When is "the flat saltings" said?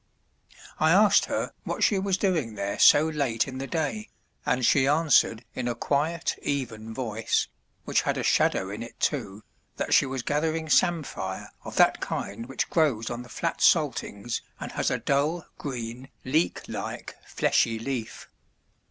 13.21-14.41